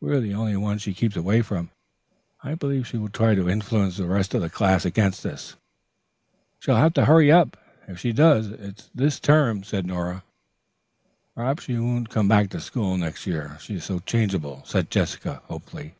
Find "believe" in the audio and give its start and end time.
2.54-2.86